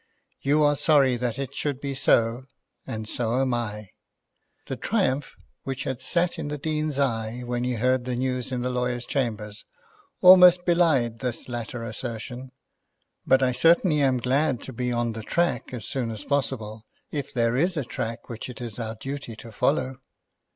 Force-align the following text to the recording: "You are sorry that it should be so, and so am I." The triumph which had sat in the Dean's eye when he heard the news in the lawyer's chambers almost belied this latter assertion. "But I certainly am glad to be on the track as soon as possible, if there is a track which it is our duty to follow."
"You 0.39 0.63
are 0.63 0.75
sorry 0.75 1.15
that 1.17 1.37
it 1.37 1.53
should 1.53 1.79
be 1.79 1.93
so, 1.93 2.45
and 2.87 3.07
so 3.07 3.39
am 3.39 3.53
I." 3.53 3.89
The 4.65 4.75
triumph 4.75 5.35
which 5.63 5.83
had 5.83 6.01
sat 6.01 6.39
in 6.39 6.47
the 6.47 6.57
Dean's 6.57 6.97
eye 6.97 7.41
when 7.45 7.63
he 7.63 7.73
heard 7.73 8.05
the 8.05 8.15
news 8.15 8.51
in 8.51 8.63
the 8.63 8.71
lawyer's 8.71 9.05
chambers 9.05 9.63
almost 10.19 10.65
belied 10.65 11.19
this 11.19 11.47
latter 11.47 11.83
assertion. 11.83 12.49
"But 13.27 13.43
I 13.43 13.51
certainly 13.51 14.01
am 14.01 14.17
glad 14.17 14.59
to 14.61 14.73
be 14.73 14.91
on 14.91 15.11
the 15.13 15.21
track 15.21 15.71
as 15.71 15.85
soon 15.85 16.09
as 16.09 16.25
possible, 16.25 16.83
if 17.11 17.31
there 17.31 17.55
is 17.55 17.77
a 17.77 17.83
track 17.85 18.27
which 18.27 18.49
it 18.49 18.59
is 18.59 18.79
our 18.79 18.95
duty 18.95 19.35
to 19.35 19.51
follow." 19.51 19.97